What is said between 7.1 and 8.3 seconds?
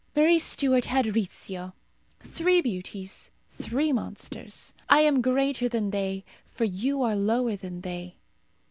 lower than they.